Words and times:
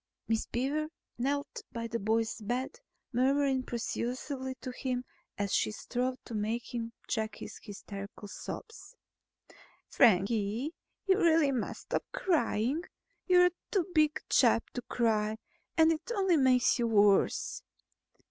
Miss 0.27 0.47
Beaver 0.47 0.87
knelt 1.19 1.61
by 1.71 1.85
the 1.85 1.99
boy's 1.99 2.41
bed, 2.41 2.79
murmuring 3.13 3.61
persuasively 3.61 4.55
to 4.59 4.71
him 4.71 5.05
as 5.37 5.53
she 5.53 5.69
strove 5.69 6.17
to 6.25 6.33
make 6.33 6.73
him 6.73 6.91
check 7.07 7.35
his 7.35 7.59
hysterical 7.61 8.27
sobs. 8.27 8.95
"Frankie, 9.87 10.73
you 11.05 11.19
really 11.19 11.51
must 11.51 11.81
stop 11.81 12.03
crying. 12.11 12.81
You're 13.27 13.51
too 13.69 13.85
big 13.93 14.17
a 14.27 14.33
chap 14.33 14.71
to 14.71 14.81
cry 14.81 15.37
and 15.77 15.91
it 15.91 16.11
only 16.15 16.35
makes 16.37 16.79
you 16.79 16.87
worse. 16.87 17.61